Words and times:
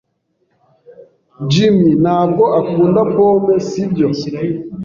Jim 1.51 1.77
ntabwo 2.03 2.43
akunda 2.59 3.01
pome, 3.13 3.53
sibyo? 3.67 4.07